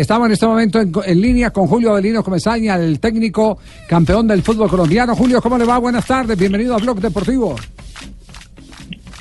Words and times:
estamos 0.00 0.26
en 0.26 0.32
este 0.32 0.46
momento 0.46 0.80
en, 0.80 1.20
línea 1.20 1.50
con 1.50 1.66
Julio 1.66 1.92
Avelino 1.92 2.24
Comesaña, 2.24 2.76
el 2.76 2.98
técnico 2.98 3.58
campeón 3.86 4.26
del 4.26 4.42
fútbol 4.42 4.70
colombiano. 4.70 5.14
Julio, 5.14 5.42
¿cómo 5.42 5.58
le 5.58 5.64
va? 5.64 5.78
Buenas 5.78 6.06
tardes, 6.06 6.38
bienvenido 6.38 6.74
a 6.74 6.78
Blog 6.78 7.00
Deportivo. 7.00 7.54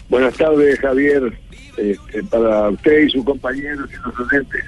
Buenas 0.09 0.33
tardes, 0.35 0.79
Javier, 0.79 1.37
este, 1.77 2.23
para 2.23 2.69
usted 2.69 3.01
y 3.01 3.09
sus 3.09 3.25
compañeros 3.25 3.89
y 3.91 4.07
los 4.07 4.17
docentes. 4.17 4.63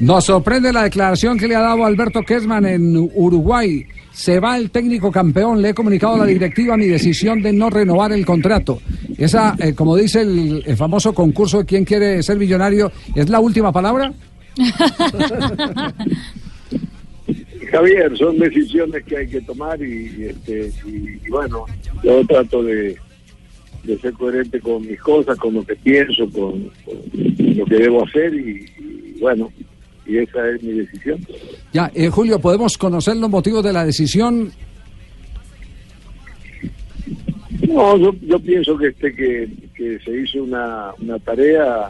Nos 0.00 0.24
sorprende 0.24 0.72
la 0.72 0.82
declaración 0.82 1.38
que 1.38 1.48
le 1.48 1.54
ha 1.54 1.60
dado 1.60 1.86
Alberto 1.86 2.22
Kessman 2.22 2.66
en 2.66 2.96
Uruguay. 3.14 3.86
Se 4.12 4.40
va 4.40 4.58
el 4.58 4.70
técnico 4.70 5.10
campeón. 5.12 5.62
Le 5.62 5.70
he 5.70 5.74
comunicado 5.74 6.14
a 6.14 6.18
la 6.18 6.26
directiva 6.26 6.76
mi 6.76 6.86
decisión 6.86 7.40
de 7.40 7.52
no 7.52 7.70
renovar 7.70 8.12
el 8.12 8.26
contrato. 8.26 8.80
Esa, 9.16 9.54
eh, 9.58 9.74
como 9.74 9.96
dice 9.96 10.22
el, 10.22 10.76
famoso 10.76 11.14
concurso 11.14 11.58
de 11.58 11.64
quién 11.64 11.84
quiere 11.84 12.22
ser 12.22 12.36
millonario, 12.36 12.90
¿es 13.14 13.30
la 13.30 13.40
última 13.40 13.72
palabra? 13.72 14.12
Javier, 17.70 18.16
son 18.16 18.38
decisiones 18.38 19.04
que 19.04 19.18
hay 19.18 19.28
que 19.28 19.42
tomar 19.42 19.78
y, 19.82 20.24
este, 20.24 20.72
y, 20.86 21.28
bueno, 21.28 21.66
yo 22.02 22.26
trato 22.26 22.62
de, 22.62 22.96
ser 24.00 24.14
coherente 24.14 24.58
con 24.60 24.86
mis 24.86 24.98
cosas, 25.00 25.36
con 25.38 25.54
lo 25.54 25.64
que 25.64 25.76
pienso, 25.76 26.28
con, 26.30 26.70
lo 26.84 27.64
que 27.66 27.76
debo 27.76 28.04
hacer 28.04 28.34
y 28.34 28.66
bueno, 29.20 29.52
y 30.06 30.18
esa 30.18 30.48
es 30.50 30.62
mi 30.62 30.72
decisión. 30.72 31.18
Ya, 31.72 31.90
eh, 31.94 32.08
Julio, 32.08 32.38
¿podemos 32.38 32.78
conocer 32.78 33.16
los 33.16 33.30
motivos 33.30 33.64
de 33.64 33.72
la 33.72 33.84
decisión? 33.84 34.52
No, 37.68 37.96
yo, 37.96 38.14
yo 38.22 38.38
pienso 38.38 38.76
que 38.76 38.88
este 38.88 39.14
que, 39.14 39.48
que 39.74 39.98
se 40.00 40.20
hizo 40.20 40.42
una, 40.42 40.92
una 41.00 41.18
tarea 41.18 41.88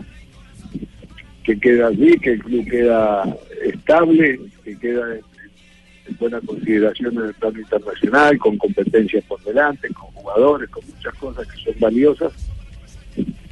que 1.47 1.59
queda 1.61 1.89
así, 1.89 2.19
que 2.19 2.33
el 2.33 2.43
club 2.43 2.69
queda 2.69 3.37
estable, 3.65 4.41
que 4.65 4.77
queda 4.79 5.15
en, 5.15 6.17
buena 6.19 6.41
consideración 6.41 7.17
en 7.17 7.27
el 7.27 7.35
plano 7.35 7.61
internacional, 7.61 8.39
con 8.39 8.59
competencias 8.59 9.25
por 9.25 9.41
delante, 9.45 9.89
con 9.95 10.07
jugadores, 10.09 10.69
con 10.71 10.85
muchas 10.85 11.15
cosas 11.15 11.47
que 11.47 11.63
son 11.63 11.81
valiosas. 11.81 12.33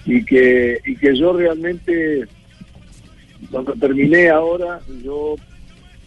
Y 0.05 0.25
que 0.25 0.81
y 0.85 0.97
que 0.97 1.17
yo 1.17 1.33
realmente 1.33 2.27
cuando 3.51 3.73
terminé 3.75 4.29
ahora, 4.29 4.81
yo 5.03 5.37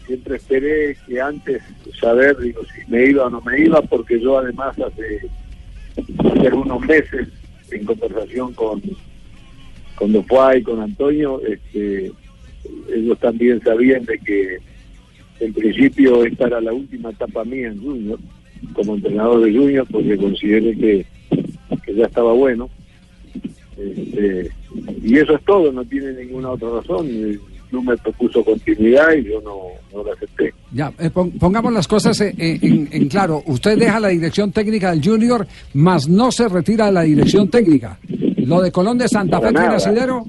siempre 0.06 0.36
esperé 0.36 0.96
que 1.06 1.20
antes 1.20 1.62
saber 2.00 2.36
digo, 2.38 2.62
si 2.66 2.90
me 2.90 3.06
iba 3.06 3.26
o 3.26 3.30
no 3.30 3.40
me 3.40 3.60
iba, 3.60 3.80
porque 3.82 4.20
yo 4.20 4.38
además 4.38 4.78
hace, 4.78 5.28
hace 5.96 6.52
unos 6.54 6.80
meses, 6.82 7.28
en 7.70 7.84
conversación 7.84 8.52
con, 8.54 8.82
con 9.98 10.14
y 10.14 10.62
con 10.62 10.80
Antonio, 10.80 11.40
este, 11.42 12.12
ellos 12.94 13.18
también 13.18 13.60
sabían 13.62 14.04
de 14.04 14.18
que 14.18 14.58
en 15.40 15.52
principio 15.52 16.24
esta 16.24 16.46
era 16.46 16.60
la 16.60 16.72
última 16.72 17.10
etapa 17.10 17.44
mía 17.44 17.68
en 17.68 17.82
Junior, 17.82 18.18
como 18.72 18.94
entrenador 18.94 19.44
de 19.44 19.56
Junior, 19.56 19.86
porque 19.90 20.16
consideré 20.16 20.76
que, 20.76 21.06
que 21.84 21.94
ya 21.94 22.06
estaba 22.06 22.32
bueno. 22.32 22.68
Este, 23.76 24.50
y 25.02 25.16
eso 25.16 25.34
es 25.34 25.44
todo, 25.44 25.72
no 25.72 25.84
tiene 25.84 26.12
ninguna 26.12 26.50
otra 26.50 26.68
razón. 26.70 27.06
El 27.06 27.40
club 27.70 27.84
me 27.84 27.96
propuso 27.96 28.44
continuidad 28.44 29.12
y 29.14 29.24
yo 29.24 29.40
no, 29.40 29.56
no 29.92 30.04
la 30.04 30.12
acepté. 30.12 30.52
Ya, 30.72 30.92
eh, 30.98 31.10
pongamos 31.10 31.72
las 31.72 31.86
cosas 31.86 32.20
eh, 32.20 32.34
eh, 32.36 32.58
en, 32.62 33.08
claro. 33.08 33.42
Usted 33.46 33.78
deja 33.78 34.00
la 34.00 34.08
dirección 34.08 34.52
técnica 34.52 34.90
del 34.90 35.04
Junior, 35.04 35.46
más 35.74 36.08
no 36.08 36.32
se 36.32 36.48
retira 36.48 36.86
de 36.86 36.92
la 36.92 37.02
dirección 37.02 37.48
técnica. 37.48 37.98
Lo 38.48 38.60
de 38.62 38.72
Colón 38.72 38.98
de 38.98 39.08
Santa 39.08 39.40
Fe, 39.40 39.48
Asidero 39.56 40.24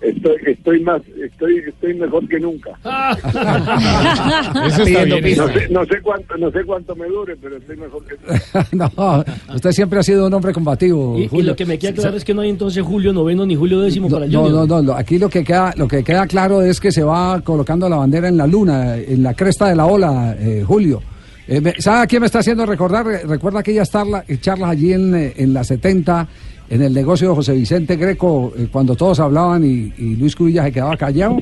estoy, 0.00 0.36
estoy 0.46 0.80
más, 0.80 1.02
estoy, 1.22 1.58
estoy 1.66 1.94
mejor 1.94 2.28
que 2.28 2.38
nunca. 2.38 2.70
Eso 4.66 4.82
está 4.82 5.04
bien, 5.04 5.36
no, 5.36 5.48
sé, 5.48 5.68
no, 5.70 5.84
sé, 5.84 6.00
cuánto, 6.02 6.36
no 6.36 6.50
sé 6.50 6.64
cuánto 6.64 6.96
me 6.96 7.06
dure, 7.08 7.36
pero 7.36 7.56
estoy 7.56 7.76
mejor 7.76 8.04
que 8.04 8.14
nunca. 8.16 8.66
no, 8.96 9.24
usted 9.54 9.72
siempre 9.72 9.98
ha 9.98 10.02
sido 10.02 10.26
un 10.26 10.34
hombre 10.34 10.52
combativo. 10.52 11.18
Y, 11.18 11.42
lo 11.42 11.56
que 11.56 11.66
me 11.66 11.78
queda 11.78 11.92
claro 11.92 12.16
es 12.16 12.24
que 12.24 12.34
no 12.34 12.42
hay 12.42 12.50
entonces 12.50 12.82
Julio 12.82 13.12
noveno 13.12 13.46
ni 13.46 13.54
Julio 13.54 13.80
décimo 13.80 14.08
para 14.08 14.24
el 14.24 14.32
No, 14.32 14.66
no, 14.66 14.82
no, 14.82 14.92
aquí 14.92 15.18
lo 15.18 15.28
que 15.28 15.44
queda, 15.44 15.72
lo 15.76 15.88
que 15.88 16.02
queda 16.02 16.26
claro 16.26 16.62
es 16.62 16.80
que 16.80 16.92
se 16.92 17.02
va 17.02 17.40
colocando 17.42 17.88
la 17.88 17.96
bandera 17.96 18.28
en 18.28 18.36
la 18.36 18.46
luna, 18.46 18.96
en 18.96 19.22
la 19.22 19.34
cresta 19.34 19.68
de 19.68 19.76
la 19.76 19.86
ola, 19.86 20.36
eh, 20.38 20.64
Julio. 20.66 21.02
Eh, 21.48 21.74
¿Sabe 21.78 22.00
a 22.00 22.06
quién 22.08 22.20
me 22.20 22.26
está 22.26 22.40
haciendo 22.40 22.66
recordar? 22.66 23.06
Recuerda 23.06 23.60
aquellas 23.60 23.88
charlas 23.90 24.70
allí 24.70 24.92
en, 24.92 25.14
eh, 25.14 25.34
en 25.36 25.54
la 25.54 25.62
70 25.62 26.26
en 26.68 26.82
el 26.82 26.92
negocio 26.92 27.28
de 27.28 27.34
José 27.34 27.52
Vicente 27.54 27.96
Greco, 27.96 28.52
eh, 28.56 28.68
cuando 28.70 28.96
todos 28.96 29.20
hablaban 29.20 29.64
y, 29.64 29.92
Luis 30.16 30.34
Cubilla 30.34 30.64
se 30.64 30.72
quedaba 30.72 30.96
callado. 30.96 31.38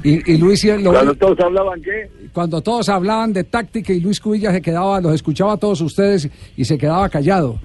y, 0.03 0.37
Luis 0.37 0.65
¿Cuando 0.83 1.15
todos 1.15 1.39
hablaban 1.39 1.81
qué? 1.81 2.09
Cuando 2.33 2.61
todos 2.61 2.89
hablaban 2.89 3.33
de 3.33 3.43
táctica 3.43 3.93
y 3.93 3.99
Luis 3.99 4.19
Cubilla 4.19 4.51
se 4.51 4.61
quedaba, 4.61 4.99
los 4.99 5.13
escuchaba 5.13 5.53
a 5.53 5.57
todos 5.57 5.81
ustedes 5.81 6.29
y 6.57 6.65
se 6.65 6.77
quedaba 6.77 7.09
callado. 7.09 7.59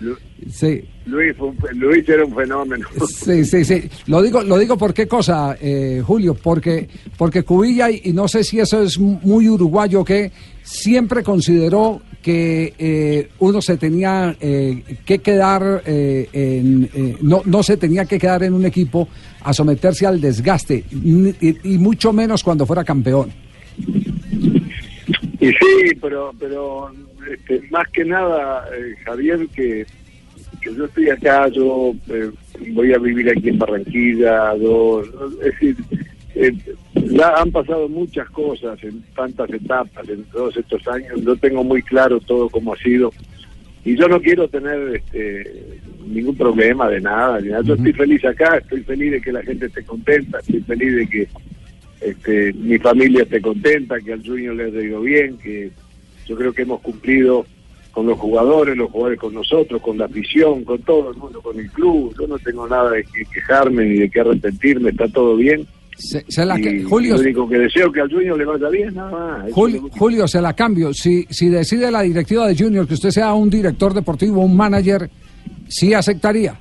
sí. 0.50 0.84
Luis, 1.06 1.34
Luis 1.72 2.06
era 2.06 2.22
un 2.22 2.34
fenómeno. 2.34 2.86
Sí, 3.08 3.44
sí, 3.44 3.64
sí. 3.64 3.88
Lo 4.06 4.20
digo, 4.20 4.42
lo 4.42 4.58
digo 4.58 4.76
por 4.76 4.92
qué 4.92 5.08
cosa, 5.08 5.56
eh, 5.60 6.02
Julio, 6.04 6.34
porque, 6.34 6.86
porque 7.16 7.42
Cubilla, 7.42 7.90
y 7.90 8.12
no 8.12 8.28
sé 8.28 8.44
si 8.44 8.60
eso 8.60 8.82
es 8.82 8.98
muy 8.98 9.48
uruguayo 9.48 10.04
que 10.04 10.30
siempre 10.62 11.22
consideró 11.22 12.02
que 12.22 12.74
eh, 12.78 13.28
uno 13.38 13.62
se 13.62 13.76
tenía 13.76 14.36
eh, 14.40 14.82
que 15.04 15.20
quedar 15.20 15.82
eh, 15.86 16.28
en, 16.32 16.90
no, 17.22 17.42
no 17.44 17.62
se 17.62 17.76
tenía 17.76 18.04
que 18.06 18.18
quedar 18.18 18.42
en 18.42 18.54
un 18.54 18.66
equipo 18.66 19.08
a 19.42 19.52
someterse 19.52 20.06
al 20.06 20.20
desgaste 20.20 20.84
y, 20.90 21.78
mucho 21.78 22.12
menos 22.12 22.42
cuando 22.42 22.66
fuera 22.66 22.84
campeón. 22.84 23.30
Y 25.40 25.46
sí 25.46 25.94
pero 26.00 26.32
pero 26.38 26.90
este, 27.32 27.62
más 27.70 27.86
que 27.88 28.04
nada 28.04 28.64
Javier 29.04 29.46
que, 29.54 29.86
que 30.60 30.74
yo 30.74 30.86
estoy 30.86 31.10
acá 31.10 31.48
yo 31.48 31.94
voy 32.72 32.92
a 32.92 32.98
vivir 32.98 33.30
aquí 33.30 33.50
en 33.50 33.58
Barranquilla 33.58 34.56
yo, 34.56 35.02
es 35.02 35.38
decir 35.38 35.76
ya 36.94 37.34
han 37.34 37.50
pasado 37.50 37.88
muchas 37.88 38.28
cosas 38.30 38.82
en 38.84 39.02
tantas 39.14 39.50
etapas 39.50 40.08
en 40.08 40.24
todos 40.24 40.56
estos 40.56 40.86
años. 40.88 41.20
Yo 41.22 41.36
tengo 41.36 41.64
muy 41.64 41.82
claro 41.82 42.20
todo 42.20 42.48
cómo 42.48 42.74
ha 42.74 42.76
sido. 42.78 43.12
Y 43.84 43.96
yo 43.96 44.08
no 44.08 44.20
quiero 44.20 44.48
tener 44.48 44.96
este, 44.96 45.80
ningún 46.06 46.36
problema 46.36 46.88
de 46.88 47.00
nada, 47.00 47.40
Yo 47.40 47.74
estoy 47.74 47.92
feliz 47.92 48.24
acá, 48.24 48.58
estoy 48.58 48.82
feliz 48.82 49.12
de 49.12 49.20
que 49.20 49.32
la 49.32 49.42
gente 49.42 49.66
esté 49.66 49.82
contenta, 49.84 50.38
estoy 50.40 50.60
feliz 50.60 50.96
de 50.96 51.06
que 51.08 51.28
este, 52.00 52.52
mi 52.52 52.78
familia 52.78 53.22
esté 53.22 53.40
contenta, 53.40 54.00
que 54.00 54.12
al 54.12 54.24
Junior 54.24 54.54
le 54.54 54.84
ido 54.84 55.00
bien, 55.00 55.38
que 55.38 55.70
yo 56.26 56.36
creo 56.36 56.52
que 56.52 56.62
hemos 56.62 56.80
cumplido 56.80 57.46
con 57.92 58.06
los 58.06 58.18
jugadores, 58.18 58.76
los 58.76 58.90
jugadores 58.90 59.18
con 59.18 59.34
nosotros, 59.34 59.80
con 59.80 59.98
la 59.98 60.04
afición, 60.04 60.64
con 60.64 60.82
todo 60.82 61.10
el 61.10 61.16
mundo, 61.16 61.40
con 61.40 61.58
el 61.58 61.70
club. 61.70 62.14
Yo 62.18 62.26
no 62.26 62.38
tengo 62.38 62.68
nada 62.68 62.90
de 62.90 63.04
que 63.04 63.24
quejarme 63.24 63.86
ni 63.86 63.98
de 63.98 64.10
que 64.10 64.20
arrepentirme, 64.20 64.90
está 64.90 65.08
todo 65.08 65.36
bien. 65.36 65.66
Se, 65.98 66.46
la 66.46 66.54
Julio, 66.88 67.14
lo 67.14 67.20
único 67.20 67.48
que 67.48 67.58
deseo 67.58 67.90
que 67.90 68.00
al 68.00 68.08
Junior 68.08 68.38
le 68.38 68.44
vaya 68.44 68.68
bien, 68.68 68.94
nada 68.94 69.10
más. 69.10 69.52
Julio, 69.52 70.28
se 70.28 70.40
la 70.40 70.52
cambio. 70.52 70.94
Si, 70.94 71.26
si 71.28 71.48
decide 71.48 71.90
la 71.90 72.02
directiva 72.02 72.46
de 72.46 72.56
Junior 72.56 72.86
que 72.86 72.94
usted 72.94 73.10
sea 73.10 73.34
un 73.34 73.50
director 73.50 73.92
deportivo, 73.92 74.40
un 74.40 74.56
manager, 74.56 75.10
¿sí 75.66 75.92
aceptaría? 75.92 76.54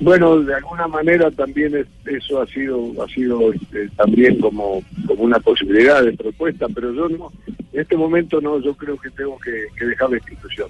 Bueno, 0.00 0.40
de 0.40 0.54
alguna 0.54 0.88
manera 0.88 1.30
también 1.30 1.86
eso 2.06 2.42
ha 2.42 2.46
sido 2.46 2.92
ha 3.02 3.08
sido 3.08 3.52
este, 3.52 3.88
también 3.90 4.38
como, 4.40 4.82
como 5.06 5.22
una 5.22 5.38
posibilidad 5.38 6.04
de 6.04 6.12
propuesta, 6.14 6.66
pero 6.74 6.92
yo 6.92 7.08
no, 7.08 7.32
en 7.72 7.80
este 7.80 7.96
momento 7.96 8.40
no, 8.40 8.60
yo 8.60 8.74
creo 8.74 8.96
que 8.96 9.10
tengo 9.10 9.38
que, 9.38 9.66
que 9.76 9.86
dejar 9.86 10.10
la 10.10 10.16
institución. 10.16 10.68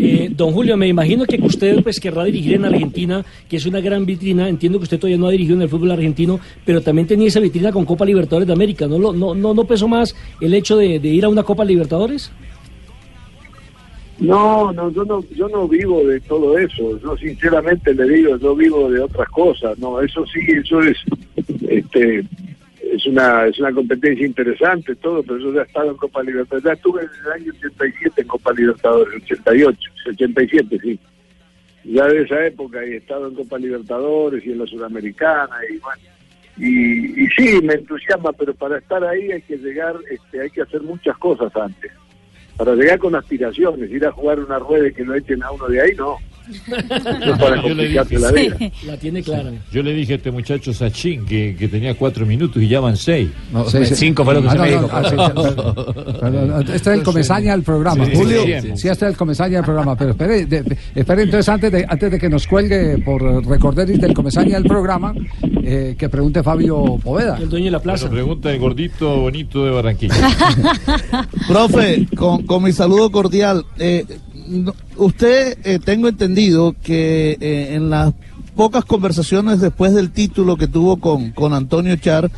Eh, 0.00 0.30
don 0.30 0.52
Julio, 0.52 0.76
me 0.76 0.86
imagino 0.86 1.24
que 1.24 1.40
usted 1.42 1.82
pues 1.82 1.98
querrá 1.98 2.22
dirigir 2.22 2.54
en 2.54 2.64
Argentina, 2.64 3.24
que 3.48 3.56
es 3.56 3.66
una 3.66 3.80
gran 3.80 4.06
vitrina. 4.06 4.48
Entiendo 4.48 4.78
que 4.78 4.84
usted 4.84 4.98
todavía 4.98 5.18
no 5.18 5.26
ha 5.26 5.32
dirigido 5.32 5.56
en 5.56 5.62
el 5.62 5.68
fútbol 5.68 5.90
argentino, 5.90 6.38
pero 6.64 6.80
también 6.80 7.08
tenía 7.08 7.26
esa 7.26 7.40
vitrina 7.40 7.72
con 7.72 7.84
Copa 7.84 8.04
Libertadores 8.04 8.46
de 8.46 8.52
América. 8.52 8.86
¿No, 8.86 8.98
no, 9.12 9.34
no, 9.34 9.54
no 9.54 9.64
pesó 9.64 9.88
más 9.88 10.14
el 10.40 10.54
hecho 10.54 10.76
de, 10.76 10.98
ir 10.98 11.24
a 11.24 11.28
una 11.28 11.42
Copa 11.42 11.64
Libertadores? 11.64 12.30
No, 14.20 14.72
no, 14.72 14.88
yo 14.92 15.04
no, 15.04 15.24
yo 15.34 15.48
no 15.48 15.66
vivo 15.66 16.04
de 16.06 16.20
todo 16.20 16.56
eso. 16.56 17.00
Yo 17.00 17.16
sinceramente 17.16 17.92
le 17.92 18.08
digo, 18.08 18.36
yo 18.36 18.54
vivo 18.54 18.88
de 18.88 19.00
otras 19.00 19.28
cosas. 19.30 19.76
No, 19.80 20.00
eso 20.00 20.24
sí, 20.26 20.40
eso 20.48 20.80
es, 20.80 20.96
este, 21.68 22.24
es 22.92 23.06
una 23.06 23.46
es 23.46 23.58
una 23.58 23.72
competencia 23.72 24.26
interesante 24.26 24.94
todo, 24.96 25.22
pero 25.22 25.38
yo 25.38 25.52
ya 25.52 25.62
he 25.62 25.64
estado 25.64 25.90
en 25.90 25.96
Copa 25.96 26.22
Libertadores, 26.22 26.64
ya 26.64 26.72
estuve 26.72 27.02
en 27.02 27.10
el 27.24 27.32
año 27.32 27.52
87 27.58 28.22
en 28.22 28.28
Copa 28.28 28.52
Libertadores, 28.52 29.22
88, 29.22 29.90
87, 30.10 30.78
sí. 30.82 30.98
Ya 31.84 32.06
de 32.06 32.22
esa 32.22 32.46
época 32.46 32.82
he 32.82 32.96
estado 32.96 33.28
en 33.28 33.34
Copa 33.34 33.58
Libertadores 33.58 34.44
y 34.44 34.52
en 34.52 34.58
la 34.58 34.66
Sudamericana 34.66 35.56
y 35.70 35.78
bueno, 35.78 36.02
y, 36.58 37.24
y 37.24 37.26
sí, 37.28 37.60
me 37.62 37.74
entusiasma, 37.74 38.32
pero 38.32 38.52
para 38.52 38.78
estar 38.78 39.02
ahí 39.04 39.30
hay 39.30 39.42
que 39.42 39.56
llegar, 39.56 39.94
este, 40.10 40.40
hay 40.40 40.50
que 40.50 40.62
hacer 40.62 40.82
muchas 40.82 41.16
cosas 41.18 41.54
antes. 41.54 41.92
Para 42.56 42.74
llegar 42.74 42.98
con 42.98 43.14
aspiraciones, 43.14 43.90
ir 43.90 44.04
a 44.04 44.10
jugar 44.10 44.40
una 44.40 44.58
rueda 44.58 44.88
y 44.88 44.92
que 44.92 45.04
no 45.04 45.14
echen 45.14 45.42
a 45.44 45.52
uno 45.52 45.68
de 45.68 45.80
ahí, 45.80 45.94
no. 45.96 46.16
Para 47.38 47.62
Yo 47.66 47.74
le 47.74 47.88
dije- 47.88 48.18
la 48.18 48.32
vida. 48.32 48.56
La 48.86 48.96
tiene 48.96 49.22
clara. 49.22 49.52
Yo 49.72 49.82
le 49.82 49.92
dije 49.92 50.14
a 50.14 50.16
este 50.16 50.30
muchacho 50.30 50.72
Sachin 50.72 51.24
que, 51.26 51.56
que 51.58 51.68
tenía 51.68 51.94
cuatro 51.94 52.24
minutos 52.26 52.62
y 52.62 52.68
ya 52.68 52.80
van 52.80 52.96
seis. 52.96 53.28
Cinco 53.94 54.24
fue 54.24 54.34
lo 54.34 54.42
que 54.42 54.48
Ah, 54.48 54.52
se 54.52 54.58
me 54.58 54.68
dijo. 54.70 54.88
ah, 54.92 55.02
pero, 56.20 56.60
Este 56.60 56.74
es 56.76 56.86
el 56.98 57.02
comesaña 57.02 57.52
del 57.52 57.62
programa. 57.62 58.04
Sí, 58.06 58.12
Julio, 58.14 58.42
sí, 58.44 58.50
sí. 58.76 58.88
este 58.88 59.04
es 59.06 59.10
el 59.12 59.16
comesaña 59.16 59.56
del 59.56 59.64
programa. 59.64 59.96
Pero 59.96 60.10
espere, 60.10 60.46
de- 60.46 60.76
espere 60.94 61.22
entonces 61.22 61.48
antes 61.48 61.72
de, 61.72 61.86
antes 61.88 62.10
de 62.10 62.18
que 62.18 62.28
nos 62.28 62.46
cuelgue 62.46 62.98
por 62.98 63.22
recorderis 63.46 64.00
del 64.00 64.14
comesaña 64.14 64.54
del 64.58 64.64
programa, 64.64 65.14
eh, 65.62 65.94
que 65.98 66.08
pregunte 66.08 66.42
Fabio 66.42 66.98
Poveda. 67.02 67.36
El 67.38 67.48
dueño 67.48 67.66
de 67.66 67.70
la 67.72 67.80
plaza. 67.80 68.06
Bueno, 68.06 68.14
pregunta 68.22 68.50
el 68.52 68.58
gordito 68.58 69.20
bonito 69.20 69.64
de 69.64 69.70
Barranquilla. 69.70 70.14
Profe, 71.48 72.06
con, 72.16 72.42
con 72.44 72.62
mi 72.62 72.72
saludo 72.72 73.10
cordial. 73.10 73.64
eh, 73.78 74.04
usted, 74.96 75.58
eh, 75.64 75.78
tengo 75.84 76.08
entendido 76.08 76.74
que 76.82 77.36
eh, 77.40 77.74
en 77.74 77.90
las 77.90 78.12
pocas 78.54 78.84
conversaciones 78.84 79.60
después 79.60 79.94
del 79.94 80.10
título 80.10 80.56
que 80.56 80.66
tuvo 80.66 80.96
con, 80.96 81.30
con 81.30 81.52
Antonio 81.54 81.96
Char, 81.96 82.30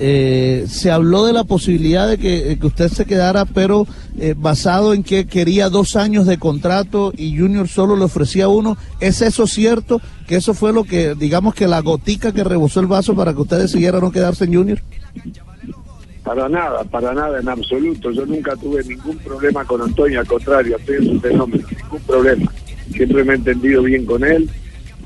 eh, 0.00 0.66
se 0.68 0.92
habló 0.92 1.26
de 1.26 1.32
la 1.32 1.42
posibilidad 1.42 2.08
de 2.08 2.18
que, 2.18 2.52
eh, 2.52 2.58
que 2.58 2.66
usted 2.68 2.88
se 2.88 3.04
quedara, 3.04 3.44
pero 3.44 3.84
eh, 4.16 4.34
basado 4.36 4.94
en 4.94 5.02
que 5.02 5.26
quería 5.26 5.70
dos 5.70 5.96
años 5.96 6.24
de 6.26 6.38
contrato 6.38 7.12
y 7.16 7.36
Junior 7.36 7.66
solo 7.66 7.96
le 7.96 8.04
ofrecía 8.04 8.46
uno. 8.46 8.76
¿Es 9.00 9.22
eso 9.22 9.48
cierto? 9.48 10.00
Que 10.28 10.36
eso 10.36 10.54
fue 10.54 10.72
lo 10.72 10.84
que, 10.84 11.16
digamos 11.16 11.54
que 11.54 11.66
la 11.66 11.80
gotica 11.80 12.32
que 12.32 12.44
rebosó 12.44 12.78
el 12.78 12.86
vaso 12.86 13.16
para 13.16 13.34
que 13.34 13.40
usted 13.40 13.58
decidiera 13.58 13.98
no 13.98 14.12
quedarse 14.12 14.44
en 14.44 14.54
Junior. 14.54 14.80
Para 16.28 16.46
nada, 16.46 16.84
para 16.84 17.14
nada, 17.14 17.40
en 17.40 17.48
absoluto. 17.48 18.10
Yo 18.10 18.26
nunca 18.26 18.54
tuve 18.56 18.84
ningún 18.84 19.16
problema 19.16 19.64
con 19.64 19.80
Antonio, 19.80 20.20
al 20.20 20.26
contrario, 20.26 20.76
Antonio 20.76 21.00
es 21.00 21.08
un 21.08 21.20
fenómeno, 21.22 21.66
ningún 21.82 22.00
problema. 22.02 22.52
Siempre 22.92 23.24
me 23.24 23.32
he 23.32 23.36
entendido 23.36 23.82
bien 23.82 24.04
con 24.04 24.22
él. 24.22 24.46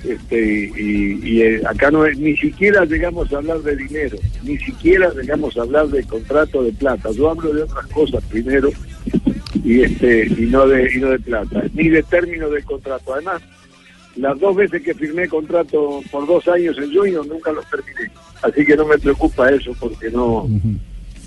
Este, 0.02 0.72
y, 0.76 1.20
y, 1.22 1.42
eh, 1.42 1.62
acá 1.64 1.92
no 1.92 2.04
es, 2.04 2.18
ni 2.18 2.36
siquiera 2.36 2.84
llegamos 2.84 3.32
a 3.32 3.36
hablar 3.36 3.60
de 3.60 3.76
dinero, 3.76 4.18
ni 4.42 4.58
siquiera 4.58 5.12
llegamos 5.14 5.56
a 5.56 5.62
hablar 5.62 5.86
de 5.90 6.02
contrato 6.02 6.64
de 6.64 6.72
plata. 6.72 7.08
Yo 7.12 7.30
hablo 7.30 7.54
de 7.54 7.62
otras 7.62 7.86
cosas 7.86 8.24
primero 8.24 8.70
y 9.62 9.82
este 9.82 10.26
y 10.26 10.46
no 10.46 10.66
de 10.66 10.92
y 10.92 10.98
no 10.98 11.10
de 11.10 11.20
plata, 11.20 11.62
ni 11.72 11.88
de 11.88 12.02
término 12.02 12.50
del 12.50 12.64
contrato. 12.64 13.14
Además, 13.14 13.40
las 14.16 14.40
dos 14.40 14.56
veces 14.56 14.82
que 14.82 14.92
firmé 14.92 15.28
contrato 15.28 16.02
por 16.10 16.26
dos 16.26 16.48
años 16.48 16.76
en 16.78 16.92
Junior 16.92 17.24
nunca 17.24 17.52
los 17.52 17.64
terminé, 17.70 18.10
así 18.42 18.66
que 18.66 18.76
no 18.76 18.86
me 18.86 18.98
preocupa 18.98 19.52
eso 19.52 19.72
porque 19.78 20.10
no 20.10 20.48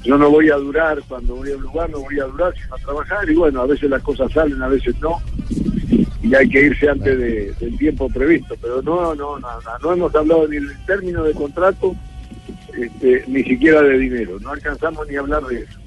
yo 0.06 0.18
no 0.18 0.30
voy 0.30 0.50
a 0.50 0.56
durar 0.56 1.02
cuando 1.08 1.36
voy 1.36 1.52
a 1.52 1.56
un 1.58 1.64
lugar, 1.64 1.90
no 1.90 2.00
voy 2.00 2.20
a 2.20 2.26
durar 2.26 2.54
sino 2.62 2.76
a 2.76 2.80
trabajar 2.80 3.30
y 3.30 3.36
bueno, 3.36 3.62
a 3.62 3.66
veces 3.66 3.90
las 3.90 4.02
cosas 4.04 4.32
salen, 4.32 4.62
a 4.62 4.68
veces 4.68 4.96
no 5.02 5.18
y 6.22 6.34
hay 6.34 6.48
que 6.50 6.62
irse 6.68 6.90
antes 6.90 7.18
de- 7.18 7.54
del 7.60 7.78
tiempo 7.78 8.10
previsto, 8.10 8.56
pero 8.62 8.82
no, 8.82 9.14
no, 9.16 9.38
no, 9.40 9.50
no, 9.84 9.94
hemos 9.94 10.16
hablado 10.16 10.48
ni 10.48 10.56
del 10.56 10.86
término 10.86 11.24
de 11.24 11.34
contrato, 11.34 11.96
este, 12.78 13.24
ni 13.28 13.44
siquiera 13.44 13.82
de 13.84 13.98
dinero, 14.00 14.40
no 14.42 14.52
alcanzamos 14.52 15.08
ni 15.08 15.16
a 15.16 15.20
hablar 15.20 15.44
de 15.46 15.60
eso. 15.62 15.80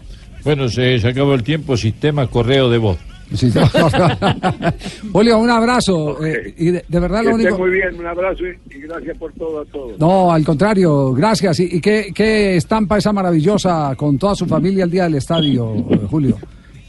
Bueno, 0.44 0.68
se 0.68 0.96
acabó 1.06 1.34
el 1.34 1.42
tiempo, 1.42 1.76
sistema 1.76 2.26
correo 2.28 2.70
de 2.70 2.78
voz. 2.78 2.98
Sí. 3.34 3.50
Julio, 5.12 5.38
un 5.38 5.50
abrazo. 5.50 6.25
Eh, 6.25 6.54
y 6.56 6.70
de, 6.70 6.84
de 6.88 7.00
verdad 7.00 7.20
Que 7.20 7.25
lo 7.25 7.30
esté 7.36 7.42
único. 7.48 7.58
muy 7.58 7.70
bien, 7.70 7.98
un 7.98 8.06
abrazo 8.06 8.42
y, 8.46 8.76
y 8.76 8.80
gracias 8.80 9.16
por 9.19 9.32
todo 9.34 9.60
a 9.60 9.64
todos. 9.66 9.98
No, 9.98 10.32
al 10.32 10.44
contrario, 10.44 11.12
gracias. 11.12 11.60
¿Y, 11.60 11.76
y 11.76 11.80
qué, 11.80 12.10
qué 12.14 12.56
estampa 12.56 12.98
esa 12.98 13.12
maravillosa 13.12 13.94
con 13.96 14.19
toda 14.19 14.34
su 14.34 14.46
familia 14.46 14.84
el 14.84 14.90
día 14.90 15.04
del 15.04 15.16
estadio, 15.16 15.75
eh, 15.90 16.00
Julio? 16.10 16.36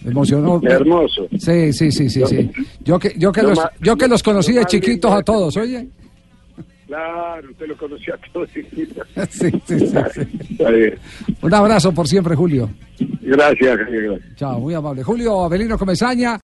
Emocionó. 0.06 0.62
Hermoso. 0.64 1.28
Sí, 1.38 1.74
sí, 1.74 1.92
sí, 1.92 2.10
sí, 2.10 2.24
sí. 2.26 2.52
Yo 2.86 2.98
que, 2.98 3.14
yo 3.18 3.32
que, 3.34 3.42
Lo 3.42 3.50
los, 3.50 3.58
más- 3.60 3.72
yo 3.82 3.96
que 3.98 4.08
los 4.08 4.24
conocí 4.24 4.54
de 4.54 4.64
chiquitos 4.66 5.12
lindo 5.12 5.14
a 5.14 5.24
todos, 5.24 5.58
oye. 5.58 5.90
Claro, 6.88 7.52
usted 7.52 7.68
lo 7.68 7.78
conocía 7.78 8.16
a 8.16 8.32
todos. 8.32 8.50
chiquitos. 8.52 9.06
Sí, 9.30 9.52
sí, 9.66 9.80
sí, 9.80 9.88
sí. 10.14 10.22
Está 10.52 10.72
bien. 10.72 10.96
Un 11.42 11.54
abrazo 11.54 11.92
por 11.94 12.08
siempre, 12.08 12.36
Julio. 12.36 12.70
Gracias, 13.30 13.78
Javier, 13.78 14.04
gracias. 14.04 14.36
Chao, 14.36 14.60
muy 14.60 14.74
amable. 14.74 15.04
Julio 15.04 15.44
Avelino 15.44 15.78
Comesaña. 15.78 16.38